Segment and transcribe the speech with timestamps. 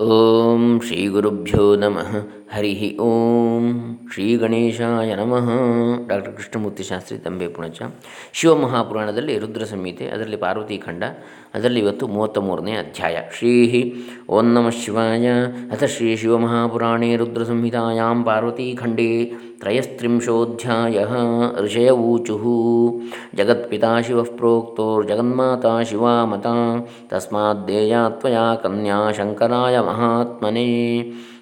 [0.00, 2.16] ಓಂ ಶ್ರೀ ಗುರುಭ್ಯೋ ನಮಃ.
[2.54, 3.98] ಹರಿ ಓಂ.
[4.14, 5.50] ಶ್ರೀ ಗಣೇಶಾಯ ನಮಃ.
[6.08, 7.82] ಡಾಕ್ಟರ್ ಕೃಷ್ಣಮೂರ್ತಿ ಶಾಸ್ತ್ರಿ ತಂಬೆ ಪುಣಚ.
[8.32, 11.04] ಶಿವಮಹಾಪುರಾಣದಲ್ಲಿ ರುದ್ರ ಸಂಹಿತೆ, ಅದರಲ್ಲಿ ಪಾರ್ವತಿ ಖಂಡ,
[11.54, 13.16] ಅದರಲ್ಲಿ ಇವತ್ತು ಮೂವತ್ತ ಮೂರನೇ ಅಧ್ಯಾಯ.
[13.38, 13.94] ಶ್ರೀ
[14.28, 15.28] ಓಂ ನಮಃ ಶಿವಾಯ.
[15.72, 18.74] ಅಥ ಶ್ರೀ ಶಿವಮಹಾಪುರಾಣೇ ರುದ್ರ ಸಂಹಿತಾಯಾಂ ಪಾರ್ವತಿ
[19.60, 21.10] त्रयस्त्रिंशोऽध्यायः।
[21.64, 22.36] ऋषय ऊचु।
[23.34, 27.54] जगत्ता शिव प्रोक्तोर्जगन्माता शिवा मता। तस्मा
[28.54, 30.98] कन्या शंकराय महात्मने।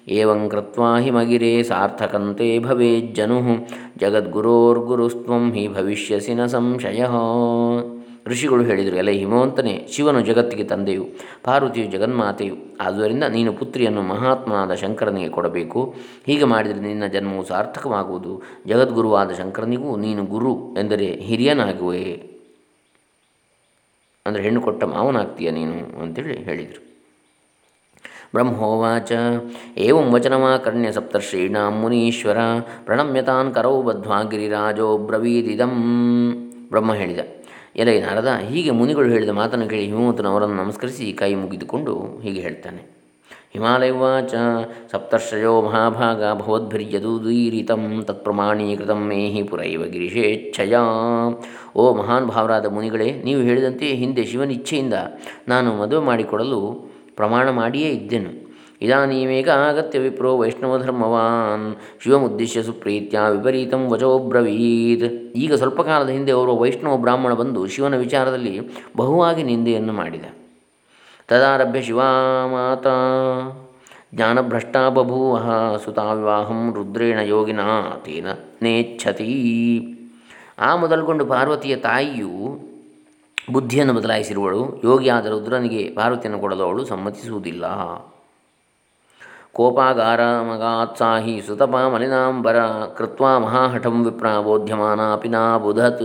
[0.09, 3.57] एवं कृत्वा हिमगिरे सार्थकन्ते भवेज्जनुः।
[3.97, 7.92] जगद्गुरोर्गुरुस्त्वं हि भविष्यसि न संशयः।
[8.27, 11.07] ಋಷಿಗಳು ಹೇಳಿದರು ಎಲ್ಲ ಹಿಮವಂತನೇ, ಶಿವನು ಜಗತ್ತಿಗೆ ತಂದೆಯು,
[11.43, 12.55] ಪಾರ್ವತಿಯು ಜಗನ್ಮಾತೆಯು.
[12.81, 15.95] ಆದುದರಿಂದ ನೀನು ಪುತ್ರಿಯನ್ನು ಮಹಾತ್ಮನಾದ ಶಂಕರನಿಗೆ ಕೊಡಬೇಕು.
[16.25, 18.41] ಹೀಗೆ ಮಾಡಿದರೆ ನಿನ್ನ ಜನ್ಮವು ಸಾರ್ಥಕವಾಗುವುದು.
[18.67, 22.33] ಜಗದ್ಗುರುವಾದ ಶಂಕರನಿಗೂ ನೀನು ಗುರು ಎಂದರೆ ಹಿರಿಯನಾಗುವೆ.
[24.25, 26.01] ಅಂದರೆ ಹೆಣ್ಣು ಕೊಟ್ಟ ಮಾವನಾಗ್ತೀಯ ನೀನು?
[26.01, 26.93] ಅಂತೇಳಿ ಹೇಳಿದರು.
[28.33, 29.11] ಬ್ರಹ್ಮೋವಾಚ,
[29.77, 32.37] ಏವಂ ವಚನಮಾಕರ್ಣ್ಯ ಸಪ್ತರ್ಷೀಣಾಂ ಮುನೀಶ್ವರ,
[32.85, 35.73] ಪ್ರಣಮ್ಯತಾನ್ ಕರೌ ಬದ್ವಾ ಗಿರಿರಾಜೋ ಬ್ರವೀದಿದಂ.
[36.69, 37.19] ಬ್ರಹ್ಮ ಹೇಳಿದ.
[37.75, 43.03] ಎಲೈ ನಾರದ ಹೀಗೆ ಮುನಿಗಳು ಹೇಳಿದ ಮಾತನ್ನು ಕೇಳಿ ಹಿಮವಂತನು ಅವರನ್ನು ನಮಸ್ಕರಿಸಿ ಕೈ ಮುಗಿದುಕೊಂಡು ಹೀಗೆ ಹೇಳ್ತಾನೆ.
[43.53, 44.33] ಹಿಮಾಲಯವಾಚ
[44.91, 50.75] ಸಪ್ತರ್ಷಯೋ ಮಹಾಭಾಗ ಭವದ್ಭಿರ್ಯದುದೀರಿತಂ ತತ್ಪ್ರಮಾಣೀಕೃತಂ ಮೇಹಿ ಪುರೈವ ಗಿರಿಶೇಚ್ಛಯ.
[51.75, 54.93] ಓ ಮಹಾನ್ ಭಾವರಾದ ಮುನಿಗಳೇ, ನೀವು ಹೇಳಿದಂತೆ ಹಿಂದೆ ಶಿವನಿಚ್ಛೆಯಿಂದ
[55.47, 58.42] ನಾನು ಮದುವೆ ಮಾಡಿಕೊಡಲು ಪ್ರಮಾಣ ಮಾಡಿಯೇ ಇದ್ದೆನು.
[58.83, 67.33] ಇದಾನೀಮೇಕ ಆಗತ್ಯ ವಿಪ್ರೋ ವೈಷ್ಣವಧರ್ಮವಾನ್ ಶಿವಮುದ್ದೇಶ್ಯ ಸುಪ್ರೀತ್ಯ ವಿಪರೀತಂ ವಚೋಬ್ರವೀತ್ ಈಗ ಸ್ವಲ್ಪ ಕಾಲದ ಹಿಂದೆ ಅವರು ವೈಷ್ಣವ ಬ್ರಾಹ್ಮಣ
[67.33, 68.59] ಬಂದು ಶಿವನ ವಿಚಾರದಲ್ಲಿ
[68.97, 70.25] ಬಹುವಾಗಿ ನಿಂದೆಯನ್ನು ಮಾಡಿದ.
[71.27, 72.95] ತದಾರಭ್ಯ ಶಿವಾಮಾತಾ
[74.15, 75.39] ಜ್ಞಾನಭ್ರಷ್ಟಾ ಬಭೂವ
[75.85, 77.59] ಸುತಾ ವಿವಾಹಂ ರುದ್ರೇಣ ಯೋಗಿನ
[78.05, 78.27] ತೇನ
[78.61, 79.29] ನೇಚ್ಛತಿ.
[80.59, 82.59] ಆ ಮೊದಲುಗೊಂಡು ಪಾರ್ವತಿಯ ತಾಯಿಯು
[83.51, 84.81] ಬುದ್ಧಿಯನ್ನು ಬದಲಾಯಿಸಿರುವಳು.
[84.83, 87.65] ಯೋಗಿಯಾದ ರುದ್ರನಿಗೆ ಪಾರ್ವತಿಯನ್ನು ಕೊಡಲು ಅವಳು ಸಮ್ಮತಿಸುವುದಿಲ್ಲ.
[89.55, 92.59] ಕೋಪಾಗಾರ ಮಗಾತ್ಸಾಹಿ ಸುತಪ ಮಲಿನಾಂಬರ
[92.97, 96.01] ಕೃತ್ವ ಮಹಾಹಠಂ ವಿಪ್ರ ಬೋಧ್ಯಮಾನ ಪಿನಾ ಬುಧತ್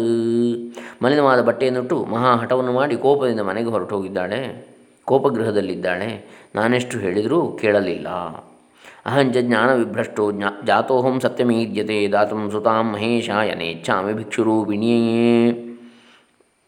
[1.03, 4.69] ಮಲಿನವಾದ ಬಟ್ಟೆಯನ್ನುಟ್ಟು ಮಹಾಹಠವನ್ನು ಮಾಡಿ ಕೋಪದಿಂದ ಮನೆಗೆ ಹೊರಟು ಹೋಗಿದ್ದಾಳೆ
[5.05, 6.41] ಕೋಪಗೃಹದಲ್ಲಿದ್ದಾಳೆ.
[6.55, 8.09] ನಾನೆಷ್ಟು ಹೇಳಿದರೂ ಕೇಳಲಿಲ್ಲ.
[9.06, 15.68] ಅಹಂಚ ಜ್ಞಾನ ವಿಭ್ರಷ್ಟೋ ಜ್ಞಾ ಜಾತೋಹಂ ಸತ್ಯಮೀದ್ಯತೆ ದಾತಂ ಸುತಾಂ ಮಹೇಶಾಯ ನೇಚ್ಛಾಮಿ ಭಿಕ್ಷುರೂಪಿಣಿಯೇ।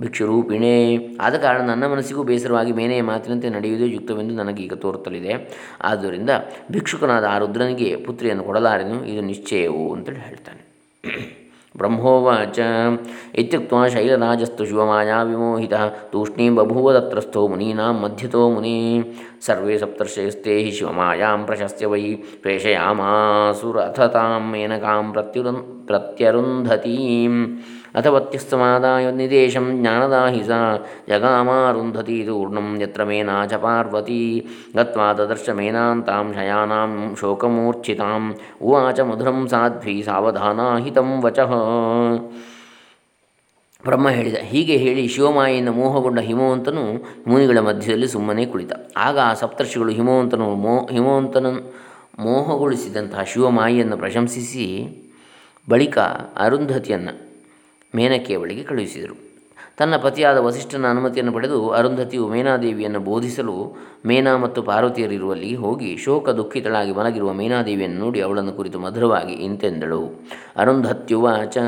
[0.01, 0.99] ಭಿಕ್ಷುರೂಪಿಣೆ.
[1.21, 5.65] ಆದ ಕಾರಣ ನನ್ನ ಮನಸ್ಸಿಗೂ ಬೇಸರವಾಗಿ ಮೇನೆಯ ಮಾತಿನಂತೆ ನಡೆಯುವುದೇ ಯುಕ್ತವೆಂದು ನನಗೀಗ ತೋರುತ್ತಲಿದೆ.
[5.81, 6.31] ಆದ್ದರಿಂದ
[6.73, 9.05] ಭಿಕ್ಷುಕನಾದ ಆ ರುದ್ರನಿಗೆ ಪುತ್ರಿಯನ್ನು ಕೊಡಲಾರೆನು?
[9.05, 9.93] ಇದು ನಿಶ್ಚಯವು?
[9.93, 10.71] ಅಂತೇಳಿ ಹೇಳ್ತಾನೆ.
[11.77, 12.59] ಬ್ರಹ್ಮೋವಾಚ.
[13.35, 15.73] ಇತ್ಯುಕ್ತ ಶೈಲರಾಜಸ್ತು ಶಿವಮಾಯಾ ವಿಮೋಹಿತ.
[16.13, 19.03] ತೂಷ್ಣೀಂ ಬಭೂವ ತತ್ರಸ್ಥೋ ಮುನೀನಾಂ ಮಧ್ಯತೋ ಮುನಿ.
[19.41, 27.63] ಸರ್ವೇ ಸಪ್ತರ್ಷಯಸ್ತೆ ಹಿ ಶಿವಮಾಯಾಂ ಪ್ರಶಸ್ತ್ಯ ವೈ ಪ್ರೇಷಯಾಮಾಸುರಥತಾಂ ಮೇನಕಾಂ ಪ್ರತ್ಯುರನ್ ಪ್ರತ್ಯರುಂಧತೀಂ.
[27.99, 30.61] ಅಥವತ್ಯಸ್ತಮಾದಾಯ ನಿದೇಶಂ ಜ್ಞಾನದಾಹಿ ಸಾ
[31.09, 34.23] ಜಗಾಮಾರುಂಧತಿ ದೂರ್ಣಂ ಯತ್ರ ಮೇನಾ ಚ ಪಾರ್ವತಿ
[34.77, 38.25] ಗತ್ವಾ ದದರ್ಶ ಮೇನಾಂತಾಂ ಶಯಾನಾಂ ಶೋಕಮೂರ್ಛಿತಾಂ
[38.67, 41.53] ಉವಾಚ ಮಧುರಂ ಸಾಧ್ವಿ ಸಾವಧಾನಾಹಿತಂ ವಚಃ
[43.85, 46.83] ಬ್ರಹ್ಮ ಹೇಳಿದ, ಹೀಗೆ ಹೇಳಿ ಶಿವಮಾಯೆಯಿಂದ ಮೋಹಗೊಂಡ ಹಿಮವಂತನು
[47.29, 48.73] ಮುನಿಗಳ ಮಧ್ಯದಲ್ಲಿ ಸುಮ್ಮನೆ ಕುಳಿತ.
[49.07, 51.47] ಆಗ ಆ ಸಪ್ತರ್ಷಿಗಳು ಹಿಮವಂತನು ಮೋ ಹಿಮವಂತನ
[52.25, 54.67] ಮೋಹಗೊಳಿಸಿದಂತಹ ಶಿವಮಾಯಿಯನ್ನು ಪ್ರಶಂಸಿಸಿ,
[55.71, 55.99] ಬಳಿಕ
[56.45, 57.15] ಅರುಂಧತಿಯನ್ನು
[57.97, 59.31] ಮೇನಕೆಯ ಬಳಿಗೆ ಕಳುಹಿಸಿದರು.
[59.79, 67.33] ತನ್ನ ಪತಿಯಾದ ವಸಿಷ್ಠನ ಅನುಮತಿಯನ್ನು ಪಡೆದು ಅರುಂಧತಿಯು ಮೇನಾದೇವಿಯನ್ನು ಬೋಧಿಸಲು ಮೇನಾ ಮತ್ತು ಪಾರ್ವತಿಯರಿರುವಲ್ಲಿಗೆ ಹೋಗಿ ಶೋಕ ದುಃಖಿತಳಾಗಿ ಮಲಗಿರುವ
[67.33, 70.27] ಮೇನಾದೇವಿಯನ್ನು ನೋಡಿ ಅವಳನ್ನು ಕುರಿತು ಮಧುರವಾಗಿ ಇಂತೆಂದಳು.
[70.57, 71.59] ಅರುಂಧತ್ಯುವಾಚ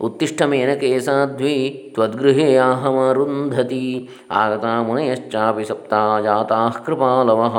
[0.00, 7.56] ಉತ್ತಿಷ್ಠ ಮೇನಕೆ ಸಾಧ್ವಿ, ತ್ವದ್ಗೃಹೇ ಅಹಮರುಂಧತಿ ಆಗತಾ ಮುನಯಶ್ಚಾಪಿ ಸಪ್ತಾ ಜಾತಾ ಕೃಪಾಲವಃ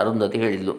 [0.00, 0.72] ಅರುಂಧತಿ ಹೇಳಿದ್ಲು.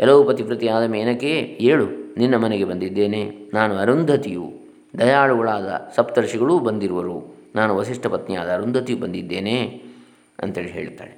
[0.00, 3.50] ಎಲ್ಲವೂ ಪತಿಪ್ರತಿಯಾದ ಮೇನಕೆ, ಏಳು, ನಿನ್ನ ಮನೆಗೆ ಬಂದಿದ್ದೇನೆ.
[3.54, 4.59] ನಾನು ಅರುಂಧತಿಯು
[4.98, 7.16] ದಯಾಳುಗಳಾದ ಸಪ್ತರ್ಷಿಗಳೂ ಬಂದಿರುವರು.
[7.54, 9.56] ನಾನು ವಸಿಷ್ಠ ಪತ್ನಿಯಾದ ಅರುಂಧತಿ ಬಂದಿದ್ದೇನೆ
[10.38, 11.14] ಅಂತೇಳಿ ಹೇಳ್ತಾಳೆ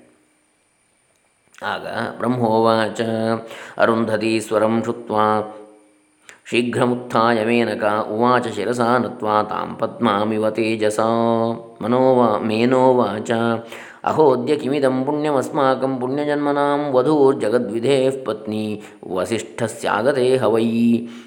[1.62, 1.86] ಆಗ
[2.18, 3.00] ಬ್ರಹ್ಮೋವಾಚ
[3.78, 5.26] ಅರುಂಧತಿ ಸ್ವರಂ ಶುತ್ವಾ
[6.44, 11.00] ಶೀಘ್ರಮುತ್ಥಾಯ ಮೇನಕ ಉವಾಚ ಶಿರಸ ನತ್ವಾ ತಾಂ ಪದ್ಮಾಮಿವ ತೇಜಸ
[11.82, 13.30] ಮನೋವಾ ಮೇನೋವಾಚ
[14.04, 20.66] ಅಹೋದ್ಯ ಕಿಮಿದಂ ಪುಣ್ಯಮಸ್ಮಾಕಂ ಪುಣ್ಯಜನ್ಮನಾಂ ವಧೂರ್ಜಗದ್ವಿಧೇ ಪತ್ನಿ ವಸಿಷ್ಠಸ್ಯಾಗತೆ ಹವೈ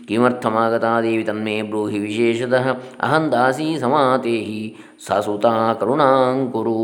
[0.08, 2.68] ಕಿಮರ್ಥಮಾಗತಾ ದೇವಿ ತನ್ಮೇ ಬ್ರೂಹಿ ವಿಶೇಷತಃ
[3.02, 4.62] ಅಹಂ ದಾಸೀ ಸಮಾತೇಹಿ
[5.08, 6.80] ಸಸುತಾ ಕರುಣಾಂಕುರು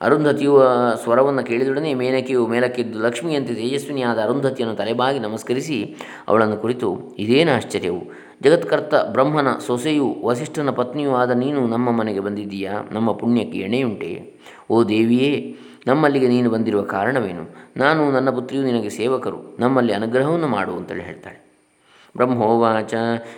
[0.00, 0.52] ಅರುಂಧತಿಯು
[1.02, 5.78] ಸ್ವರವನ್ನು ಕೇಳಿದೊಡನೆ ಮೇನಕೆಯು ಮೇಲಕ್ಕಿದ್ದು, ಲಕ್ಷ್ಮಿಯಂತೆ ತೇಜಸ್ವಿನಿಯಾದ ಅರುಂಧತಿಯನ್ನು ತಲೆಬಾಗಿ ನಮಸ್ಕರಿಸಿ,
[6.28, 8.00] ಅವಳನ್ನು ಕುರಿತು ಇದೇನು ಆಶ್ಚರ್ಯವು?
[8.42, 12.88] ಜಗತ್ಕರ್ತ ಬ್ರಹ್ಮನ ಸೊಸೆಯು ವಸಿಷ್ಠನ ಪತ್ನಿಯೂ ಆದ ನೀನು ನಮ್ಮ ಮನೆಗೆ ಬಂದಿದ್ದೀಯಾ?
[12.92, 14.10] ನಮ್ಮ ಪುಣ್ಯಕ್ಕೆ ಎಣೆಯುಂಟೆ
[14.70, 15.56] ಓ ದೇವಿಯೇ,
[15.86, 17.44] ನಮ್ಮಲ್ಲಿಗೆ ನೀನು ಬಂದಿರುವ ಕಾರಣವೇನು?
[17.76, 21.50] ನಾನು ನನ್ನ ಪುತ್ರಿಯು ನಿನಗೆ ಸೇವಕರು, ನಮ್ಮಲ್ಲಿ ಅನುಗ್ರಹವನ್ನು ಮಾಡು ಅಂತೇಳಿ ಹೇಳ್ತಾಳೆ.
[22.16, 22.94] ಬ್ರಹ್ಮೋವಾಚ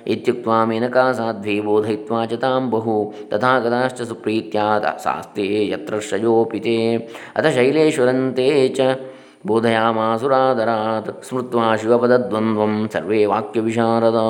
[0.07, 6.97] ಇತ್ಯುಕ್ತ ಮೇನಕಾ ಸಾಧ್ವಿ ಬೋಧಯಿತ್ವಾ ಚ ತಾಂ ಬಹು, ತಥಾ ಕದಾಶ್ಚ ಸುಪ್ರೀತ್ಯಾದ ಸಾಸ್ತೆ ಯತ್ರ ಶಯೋಪಿತೆ
[7.37, 8.81] ಅಥ ಶೈಲೇಶ್ವರಂತೆ ಚ
[9.47, 14.27] ಬೋಧಯಾಮಾಸುರಾದರಾತ್ ಸ್ಮೃತ್ವಾ ಶಿವಪದದ್ವಂದ್ವಂ ಸರ್ವೇ ವಾಕ್ಯವಿಶಾರದಾ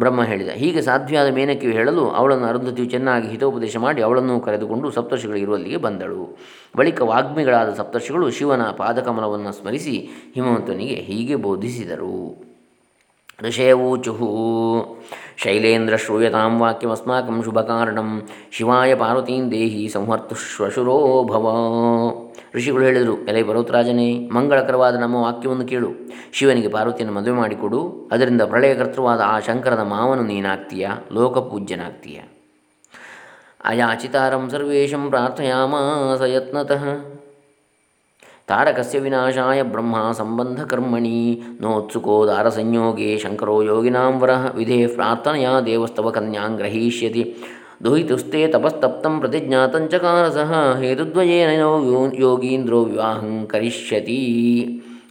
[0.00, 5.78] ಬ್ರಹ್ಮ ಹೇಳಿದ, ಹೀಗೆ ಸಾಧ್ವಿಯಾದ ಮೇನಕ್ಕೆ ಹೇಳಲು ಅವಳನ್ನು ಅರುಂಧತಿಯು ಚೆನ್ನಾಗಿ ಹಿತೋಪದೇಶ ಮಾಡಿ ಅವಳನ್ನು ಕರೆದುಕೊಂಡು ಸಪ್ತರ್ಷಿಗಳು ಇರುವಲ್ಲಿಗೆ
[5.86, 6.22] ಬಂದಳು.
[6.78, 9.96] ಬಳಿಕ ವಾಗ್ಮಿಗಳಾದ ಸಪ್ತರ್ಷಿಗಳು ಶಿವನ ಪಾದಕಮಲವನ್ನು ಸ್ಮರಿಸಿ
[10.34, 12.18] ಹಿಮವಂತನಿಗೆ ಹೀಗೆ ಬೋಧಿಸಿದರು.
[13.46, 14.14] ಋಷಯವೂಚು
[15.42, 18.08] ಶೈಲೇಂದ್ರ ಶ್ರೂಯತಾಂ ವಾಕ್ಯಮಸ್ಮಾಕಂ ಶುಭಕಾರಣಂ,
[18.56, 20.96] ಶಿವಾಯ ಪಾರ್ವತೀಂ ದೇಹಿ ಸಂಹರ್ತುಶ್ವಶುರೋ
[21.32, 21.46] ಭವ.
[22.54, 25.90] ಋಷಿಗಳು ಹೇಳಿದರು, ಎಲೆ ಪರ್ವತರಾಜನೇ ಮಂಗಳಕರವಾದ ನಮ್ಮ ವಾಕ್ಯವನ್ನು ಕೇಳು.
[26.32, 28.08] ಶಿವನಿಗೆ ಪಾರ್ವತಿಯನ್ನು ಮದುವೆ ಮಾಡಿಕೊಡು.
[28.12, 30.88] ಅದರಿಂದ ಪ್ರಳಯಕರ್ತೃವಾದ ಆ ಶಂಕರದ ಮಾವನು ನೀನಾಗ್ತೀಯ?
[31.12, 32.20] ಲೋಕಪೂಜ್ಯನಾಗ್ತೀಯ?
[33.64, 36.84] ಅಯಾಚಿತಾರಂ ಸರ್ವೇಶಂ ಪ್ರಾರ್ಥಯಾಮಾಸ ಯತ್ನತಃ
[38.46, 44.52] ತಾರಕಸ್ಯ ವಿನಾಶಾಯ ಬ್ರಹ್ಮ ಸಂಬಂಧಕರ್ಮಣಿ ನೋತ್ಸುಕೋ ದಾರಸಂಯೋಗೆ ಶಂಕರೋ ಯೋಗಿನಾಂ ವರಃ.
[44.54, 46.56] ವಿಧೇ ಪ್ರಾರ್ಥನೆಯ ದೇವಸ್ತವ ಕನ್ಯಾಂ
[47.80, 51.50] ದುಹಿತುಸ್ತೆ ತಪಸ್ತಪ್ತಂ ಪ್ರತಿಜ್ಞಾತಂಚಕಾರ ಸಹ ಹೇತುದ್ವಯೇನ
[52.20, 54.18] ಯೋಗೀಂದ್ರೋ ವಿವಾಹಂ ಕರಿಷ್ಯತಿ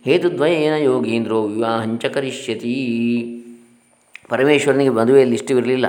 [0.05, 2.75] ಹೇತುದ್ವಯೇನ ಯೋಗೀಂದ್ರೋ ವಿವಾಹಂಚ ಕರಿಷ್ಯತಿ
[4.29, 5.85] ಪರಮೇಶ್ವರನಿಗೆ ಮದುವೆಯಲ್ಲಿ ಇಷ್ಟವಿರಲಿಲ್ಲ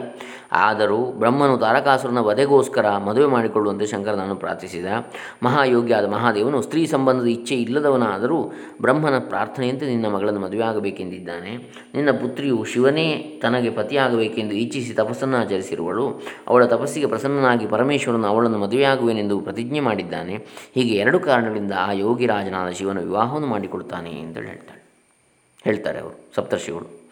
[0.52, 4.86] ಆದರೂ ಬ್ರಹ್ಮನು ತಾರಕಾಸುರನ ವಧೆಗೋಸ್ಕರ ಮದುವೆ ಮಾಡಿಕೊಳ್ಳುವಂತೆ ಶಂಕರನನ್ನು ಪ್ರಾರ್ಥಿಸಿದ.
[5.42, 11.56] ಮಹಾಯೋಗ್ಯಾದ ಮಹಾದೇವನು ಸ್ತ್ರೀ ಸಂಬಂಧದ ಇಚ್ಛೆ ಇಲ್ಲದವನಾದರೂ ಬ್ರಹ್ಮನ ಪ್ರಾರ್ಥನೆಯಂತೆ ನಿನ್ನ ಮಗಳನ್ನು ಮದುವೆಯಾಗಬೇಕೆಂದಿದ್ದಾನೆ.
[11.94, 16.22] ನಿನ್ನ ಪುತ್ರಿಯು ಶಿವನೇ ತನಗೆ ಪತಿಯಾಗಬೇಕೆಂದು ಇಚ್ಛಿಸಿ ತಪಸ್ಸನ್ನು ಆಚರಿಸಿರುವಳು.
[16.48, 20.36] ಅವಳ ತಪಸ್ಸಿಗೆ ಪ್ರಸನ್ನನಾಗಿ ಪರಮೇಶ್ವರನು ಅವಳನ್ನು ಮದುವೆಯಾಗುವೆನೆಂದು ಪ್ರತಿಜ್ಞೆ ಮಾಡಿದ್ದಾನೆ.
[20.74, 24.82] ಹೀಗೆ ಎರಡು ಕಾರಣಗಳಿಂದ ಆ ಯೋಗಿರಾಜನಾದ ಶಿವನ ವಿವಾಹವನ್ನು ಮಾಡಿಕೊಡುತ್ತಾನೆ ಅಂತೇಳಿ ಹೇಳ್ತಾಳೆ.
[25.64, 27.08] ಹೇಳ್ತಾರೆ ಅವರು, ಸಪ್ತರ್ಷಿಗಳು.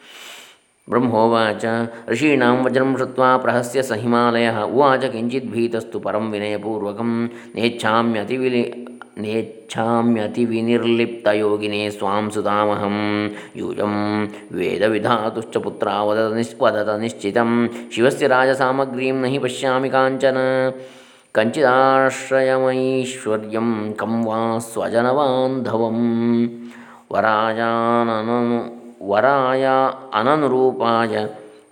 [0.90, 8.86] ब्रह्मोवाच। ऋषीणां वज्रं श्रुत्वा प्रहस्य स हिमालयः। उवाच किञ्चिद्भीतस्तु परं विनयपूर्वकं नेच्छाम्यतिविलि,
[9.18, 19.88] नेच्छाम्यतिविनिर्लिप्तयोगिने स्वां सुतामहं यूयं वेदविधातुश्च पुत्रा वदत निश् वदत निश्चितं शिवस्य राजसामग्रीं न हि पश्यामि
[19.88, 20.72] काञ्चन।
[21.34, 25.98] कञ्चिदाश्रयमैश्वर्यं कं वा स्वजनबान्धवं
[27.12, 29.68] वराजाननु ವರಾಯ
[30.14, 31.26] ಅನನುರೂಪಾಯ.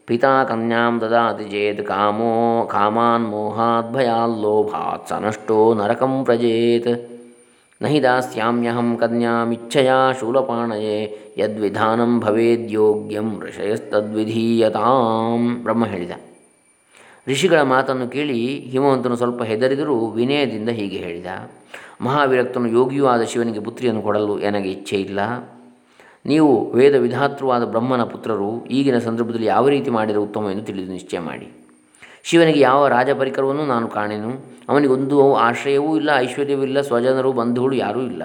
[0.06, 7.08] ಪಿತಾ ಕನ್ಯಾಂ ದದಾತಿ ಚೇತ್ ಕಾಮೋ ಕಾಮಾನ್ ಮೋಹಾತ್ ಭಯಾಲ್ಲೋಭಾತ್ ಸನಷ್ಟೋ ನರಕಂ ಪ್ರಜೇತ್
[7.82, 15.62] ನಹಿ ದಾಸ್ಯಾಮ್ಯಹಂ ಕನ್ಯಾಮಿಚ್ಛಯಾ ಶೂಲಪಾಣಯೇ ಯದ್ವಿಧಾನಂ ಭವೇದ್ಯೋಗ್ಯಂ ಋಷಯಸ್ತದ್ವಿಧೀಯತಾಂ.
[15.62, 16.10] ಬ್ರಹ್ಮ ಹೇಳಿದ.
[17.28, 21.26] ಋಷಿಗಳ ಮಾತನ್ನು ಕೇಳಿ ಹಿಮವಂತನು ಸ್ವಲ್ಪ ಹೆದರಿದರೂ ವಿನಯದಿಂದ ಹೀಗೆ ಹೇಳಿದ.
[22.00, 25.20] ಮಹಾವಿರಕ್ತನು ಯೋಗಿಯೂ ಶಿವನಿಗೆ ಪುತ್ರಿಯನ್ನು ಕೊಡಲು ನನಗೆ ಇಚ್ಛೆ ಇಲ್ಲ
[26.26, 31.48] ನೀವು ವೇದ ವಿಧಾತೃವಾದ ಬ್ರಹ್ಮನ ಪುತ್ರರು ಈಗಿನ ಸಂದರ್ಭದಲ್ಲಿ ಯಾವ ರೀತಿ ಮಾಡಿದರೆ ಉತ್ತಮ ಎಂದು ತಿಳಿದು ನಿಶ್ಚಯ ಮಾಡಿ.
[32.22, 34.30] ಶಿವನಿಗೆ ಯಾವ ರಾಜಪರಿಕರವನ್ನು ನಾನು ಕಾಣೆನು.
[34.68, 38.22] ಅವನಿಗೊಂದು ಆಶ್ರಯವೂ ಇಲ್ಲ, ಐಶ್ವರ್ಯವೂ ಇಲ್ಲ, ಸ್ವಜನರು, ಬಂಧುಗಳು ಯಾರೂ ಇಲ್ಲ.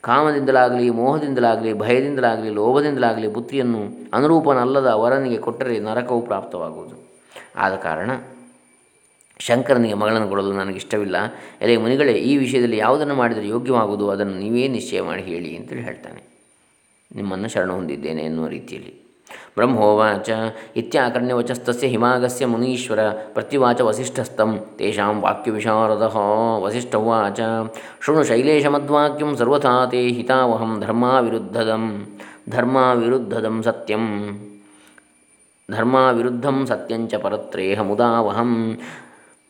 [0.00, 7.08] ಕಾಮದಿಂದಲಾಗಲಿ, ಮೋಹದಿಂದಲಾಗಲಿ, ಭಯದಿಂದಲಾಗಲಿ, ಲೋಭದಿಂದಲಾಗಲಿ ಪುತ್ರಿಯನ್ನು ಅನುರೂಪನಲ್ಲದ ವರನಿಗೆ ಕೊಟ್ಟರೆ ನರಕವು ಪ್ರಾಪ್ತವಾಗುವುದು.
[7.56, 8.10] ಆದ ಕಾರಣ
[9.38, 11.16] ಶಂಕರನಿಗೆ ಮಗಳನ್ನು ಕೊಡಲು ನನಗಿಷ್ಟವಿಲ್ಲ.
[11.60, 16.29] ಎಲೆ ಮುನಿಗಳೇ, ಈ ವಿಷಯದಲ್ಲಿ ಯಾವುದನ್ನು ಮಾಡಿದರೆ ಯೋಗ್ಯವಾಗುವುದು ಅದನ್ನು ನೀವೇ ನಿಶ್ಚಯ ಮಾಡಿ ಹೇಳಿ ಅಂತೇಳಿ ಹೇಳ್ತಾನೆ.
[17.16, 19.00] ನಿಮ್ಮನ್ನು ಶರಣ ಹೊಂದಿದ್ದೇನೆ ಎನ್ನುವ ರೀತಿಯಲ್ಲಿ.
[19.56, 20.30] ಬ್ರಹ್ಮೋವಾಚ
[20.76, 26.04] ಇತ್ಯಾಕರ್ಣ್ಯವಚಸ್ತಸ್ಯ ಹಿಮಾಗಸ್ಯ ಮುನೀಶ್ವರ ಪ್ರತ್ಯುವಾಚ ವಸಿಷ್ಠಸ್ಥಂ ತೇಷಾಂ ವಾಕ್ಯವಿಶಾರದ
[26.62, 27.40] ವಸಿಷ್ಠವಾಚ
[28.00, 31.84] ಶೃಣು ಶೈಲೇಶಮದ್ವಾಕ್ಯಂ ಸರ್ವಥಾ ತೇ ಹಿತಾವಹಂ ಧರ್ಮಾವಿರುದ್ಧದಂ
[32.48, 34.06] ಧರ್ಮಾವಿರುದ್ಧದಂ ಸತ್ಯಂ.
[35.70, 38.78] ಧರ್ಮಾವಿರುದ್ಧಂ ಸತ್ಯಂಚ ಪರತ್ರೇಹ ಮುದಾವಹಂ.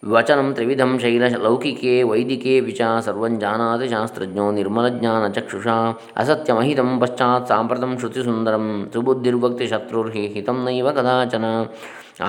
[0.02, 5.74] ವಚನಂ ತ್ರಿವಿಧಂ ಶೈಲ ಲೌಕಿಕೆ ವೈದಿಕೆ ವಿಚಾ ಸರ್ವಂ ಶಾಸ್ತ್ರಜ್ಞೋ ಶಾಸ್ತ್ರಜ್ಞೋ ನಿರ್ಮಲಜ್ಞಾನಚಕ್ಷುಷಾ
[6.16, 8.64] ಅಸತ್ಯಮಹಿತಂ ಪಶ್ಚಾತ್ ಸಾಂಪ್ರತಂ ಶ್ರುತಿಸುಂದರಂ
[8.94, 11.44] ಸುಬುದ್ಧಿರ್ಭಕ್ತಿ ಶತ್ರುರ್ಹಿ ಹಿತಂ ನೈವ ಕದಾಚನ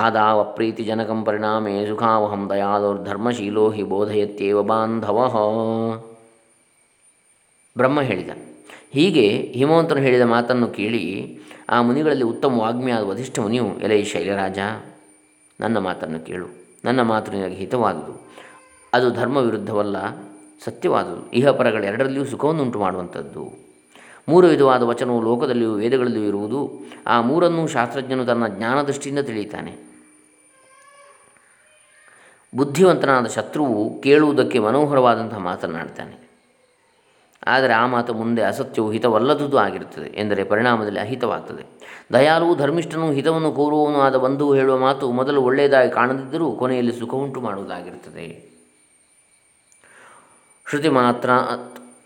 [0.02, 5.18] ಆದಾವ ಪ್ರೀತಿಜನಕಂ ಪರಿಣಾಮೇ ಸುಖಾವಹಂ ದಯಾಲೋರ್ಧರ್ಮಶೀಲೋ ಹಿ ಬೋಧಯತ್ಯೇವ ಬಾಂಧವ
[7.76, 8.30] ಬ್ರಹ್ಮ ಹೇಳಿದ।
[8.94, 9.26] ಹೀಗೆ
[9.58, 11.04] ಹಿಮವಂತನು ಹೇಳಿದ ಮಾತನ್ನು ಕೇಳಿ
[11.70, 14.58] ಆ ಮುನಿಗಳಲ್ಲಿ ಉತ್ತಮ ವಾಗ್ಮಿಯಾದ ವಧಿಷ್ಠ ಮುನಿಯು, ಎಲೆ ಶೈಲರಾಜ,
[15.60, 16.61] ನನ್ನ ಮಾತನ್ನು ಕೇಳು.
[16.84, 18.30] ನನ್ನ ಮಾತು ನಿನಗೆ ಹಿತವಾದುದು.
[18.92, 19.96] ಅದು ಧರ್ಮ ವಿರುದ್ಧವಲ್ಲ
[20.64, 21.32] ಸತ್ಯವಾದುದು.
[21.52, 21.84] ಪರಗಳ
[22.30, 23.52] ಸುಖವನ್ನು ಉಂಟು ಮಾಡುವಂಥದ್ದು.
[24.28, 26.70] ಮೂರು ವಿಧವಾದ ವಚನವು ಲೋಕದಲ್ಲಿಯೂ ವೇದಗಳಲ್ಲಿಯೂ ಇರುವುದು.
[27.06, 29.92] ಆ ಮೂರನ್ನೂ ಶಾಸ್ತ್ರಜ್ಞನು ತನ್ನ ಜ್ಞಾನದೃಷ್ಟಿಯಿಂದ ತಿಳಿಯುತ್ತಾನೆ.
[32.56, 36.31] ಬುದ್ಧಿವಂತನಾದ ಶತ್ರುವು ಕೇಳುವುದಕ್ಕೆ ಮನೋಹರವಾದಂತಹ ಮಾತನಾಡ್ತಾನೆ
[37.46, 41.64] ಆದರೆ ಆ ಮಾತು ಮುಂದೆ ಅಸತ್ಯವು ಹಿತವಲ್ಲದುದು ಆಗಿರುತ್ತದೆ ಎಂದರೆ ಪರಿಣಾಮದಲ್ಲಿ ಅಹಿತವಾಗ್ತದೆ.
[42.12, 48.52] ದಯಾಲು ಧರ್ಮಿಷ್ಠನು ಹಿತವನ್ನು ಕೋರುವವನು ಆದ ಬಂಧು ಹೇಳುವ ಮಾತು ಮೊದಲು ಒಳ್ಳೆಯದಾಗಿ ಕಾಣದಿದ್ದರೂ ಕೊನೆಯಲ್ಲಿ ಸುಖ ಉಂಟು ಮಾಡುವುದಾಗಿರುತ್ತದೆ.
[50.68, 51.30] ಶ್ರುತಿ ಮಾತ್ರ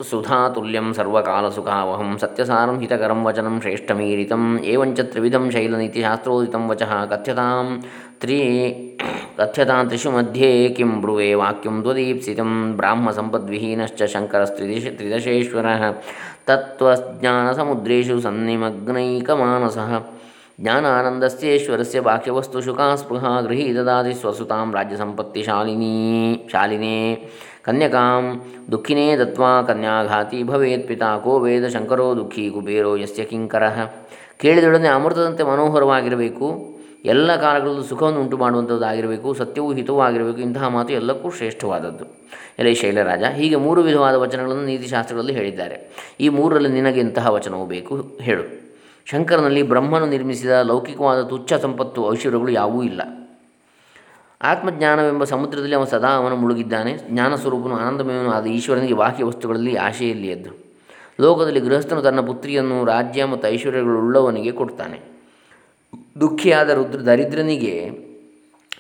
[0.03, 7.85] ಸುಧಾತುಲ್ಯಂ ಸರ್ವಕಾಲ ಸುಖಾವಹಂ ಸತ್ಯಸಾರಂ ಹಿತಕರಂ ವಚನಂ ಶ್ರೇಷ್ಠಮೀರಿತಂ ಏವಂಚ ತ್ರಿವಿಧಂ ಶೈಲನೀತಿಶಾಸ್ತ್ರೋದಿತಂ ವಚಃ ಕಥ್ಯತಾಂ
[8.21, 8.39] ತ್ರಿ
[9.37, 15.83] ತಥ್ಯತಾಂತ್ರಿಷು ಮಧ್ಯೆ ಕಿಂ ಬ್ರುವೆ ವಾಕ್ಯಂ ತ್ವದೀಪ್ಸಿತಂ ಬ್ರಾಹ್ಮಸಂಪದ್ವಿಹೀನಶ್ಚ ಶಂಕರಸ್ತ್ರಿದಿಶ ತ್ರಿದಶೇಶ್ವರಃ
[16.49, 19.91] ತತ್ವಜ್ಞಾನಸಮುದ್ರೇಷು ಸನ್ನಿಮಗ್ನೈಕಮಾನಸಃ
[20.61, 25.93] ಜ್ಞಾನಾನಂದಸ್ಯೇಶ್ವರಸ್ಯ ಬಾಹ್ಯವಸ್ತು ಶುಕಾಸ್ಪೃಹ ಗೃಹೀ ದದಾತಿ ಸ್ವಸುತಾಂ ರಾಜ್ಯಸಂಪತ್ತಿಶಾಲಿನೀ
[26.49, 26.99] ಶಾಲಿನೇ
[27.63, 28.25] ಕನ್ಯಕಾಂ
[28.73, 33.77] ದುಃಖಿನೇ ದತ್ವಾ ಕನ್ಯಾಘಾತಿ ಭವೇತ್ ಪಿತಾ ಕೋ ವೇದ ಶಂಕರೋ ದುಃಖಿ ಕುಬೇರೋ ಯಸ್ಯ ಕಿಂಕರಃ
[34.39, 36.49] ಕೇಳಿದೊಡನೆ ಅಮೃತದಂತೆ ಮನೋಹರವಾಗಿರಬೇಕು
[37.07, 42.05] ಎಲ್ಲ ಕಾಲಗಳಲ್ಲೂ ಸುಖವನ್ನು ಉಂಟು ಮಾಡುವಂಥದ್ದಾಗಿರಬೇಕು ಸತ್ಯವೂ ಹಿತವೂ ಆಗಿರಬೇಕು, ಇಂತಹ ಮಾತು ಎಲ್ಲಕ್ಕೂ ಶ್ರೇಷ್ಠವಾದದ್ದು.
[42.59, 45.91] ಎಲೆ ಶೈಲರಾಜ ಹೀಗೆ ಮೂರು ವಿಧವಾದ ವಚನಗಳನ್ನು ನೀತಿಶಾಸ್ತ್ರಗಳಲ್ಲಿ ಹೇಳಿದ್ದಾರೆ.
[46.21, 48.19] ಈ ಮೂರರಲ್ಲಿ ನಿನಗೆ ಇಂತಹ ವಚನವು ಬೇಕು?
[48.21, 48.67] ಹೇಳು.
[49.05, 53.03] ಶಂಕರನಲ್ಲಿ ಬ್ರಹ್ಮನು ನಿರ್ಮಿಸಿದ ಲೌಕಿಕವಾದ ತುಚ್ಛ ಸಂಪತ್ತು ಐಶ್ವರ್ಯಗಳು ಯಾವೂ ಇಲ್ಲ.
[54.43, 56.99] ಆತ್ಮಜ್ಞಾನವೆಂಬ ಸಮುದ್ರದಲ್ಲಿ ಅವನು ಸದಾ ಅವನು ಮುಳುಗಿದ್ದಾನೆ.
[57.11, 60.51] ಜ್ಞಾನ ಸ್ವರೂಪನು ಆನಂದಮಯನು ಆದ ಈಶ್ವರನಿಗೆ ಬಾಹ್ಯ ವಸ್ತುಗಳಲ್ಲಿ ಆಶೆಯಲ್ಲಿ ಎದ್ದು
[61.21, 65.16] ಲೋಕದಲ್ಲಿ ಗೃಹಸ್ಥನು ತನ್ನ ಪುತ್ರಿಯನ್ನು ರಾಜ್ಯ ಮತ್ತು ಐಶ್ವರ್ಯಗಳುಳ್ಳವನಿಗೆ ಕೊಡ್ತಾನೆ.
[66.21, 67.75] ದುಃಖಿಯಾದ ರುದ್ರ ದರಿದ್ರನಿಗೆ